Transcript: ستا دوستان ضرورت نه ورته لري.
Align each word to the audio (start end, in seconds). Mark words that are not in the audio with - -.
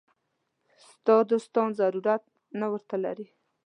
ستا 0.89 1.15
دوستان 1.31 1.69
ضرورت 1.79 2.23
نه 2.59 2.67
ورته 2.71 2.95
لري. 3.03 3.27